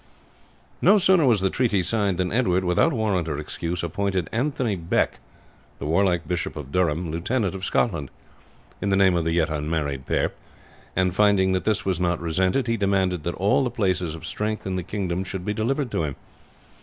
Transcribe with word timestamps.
"No 0.81 0.97
sooner 0.97 1.27
was 1.27 1.41
the 1.41 1.51
treaty 1.51 1.83
signed 1.83 2.17
than 2.17 2.31
Edward, 2.31 2.63
without 2.63 2.91
warrant 2.91 3.27
or 3.27 3.37
excuse, 3.37 3.83
appointed 3.83 4.29
Anthony 4.31 4.75
Beck, 4.75 5.19
the 5.77 5.85
warlike 5.85 6.27
Bishop 6.27 6.55
of 6.55 6.71
Durham, 6.71 7.11
Lieutenant 7.11 7.53
of 7.53 7.63
Scotland, 7.63 8.09
in 8.81 8.89
the 8.89 8.95
name 8.95 9.15
of 9.15 9.25
the 9.25 9.31
yet 9.31 9.51
unmarried 9.51 10.07
pair; 10.07 10.31
and 10.95 11.13
finding 11.13 11.51
that 11.51 11.65
this 11.65 11.85
was 11.85 11.99
not 11.99 12.19
resented, 12.19 12.65
he 12.65 12.77
demanded 12.77 13.21
that 13.25 13.35
all 13.35 13.63
the 13.63 13.69
places 13.69 14.15
of 14.15 14.25
strength 14.25 14.65
in 14.65 14.75
the 14.75 14.81
kingdom 14.81 15.23
should 15.23 15.45
be 15.45 15.53
delivered 15.53 15.91
to 15.91 16.01
him. 16.05 16.15